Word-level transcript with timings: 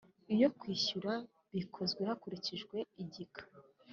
Iyo 0.35 0.47
kwishyura 0.59 1.13
bikozwe 1.53 2.01
hakurikijwe 2.09 2.77
igika 3.03 3.43